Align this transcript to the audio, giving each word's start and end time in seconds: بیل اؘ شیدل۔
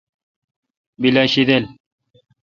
بیل 1.01 1.15
اؘ 1.21 1.25
شیدل۔ 1.33 1.63